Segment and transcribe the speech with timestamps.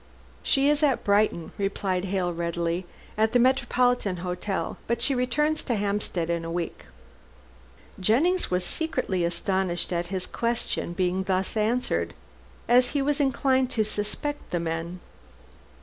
[0.41, 2.87] "She is at Brighton," replied Hale readily,
[3.19, 6.85] "at the Metropolitan Hotel, but she returns to Hampstead in a week."
[7.99, 12.15] Jennings was secretly astonished at his question being thus answered,
[12.67, 15.01] as he was inclined to suspect the men.